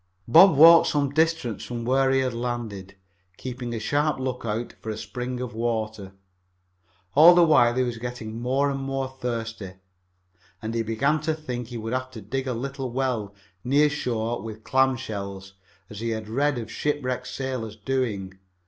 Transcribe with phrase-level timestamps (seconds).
[0.27, 2.95] Bob walked some distance from where he had landed,
[3.37, 6.11] keeping a sharp lookout for a spring of water.
[7.13, 9.73] All the while he was getting more and more thirsty,
[10.59, 14.41] and he began to think he would have to dig a little well near shore
[14.41, 15.53] with clam shells,
[15.87, 18.39] as he had read of shipwrecked sailors doing.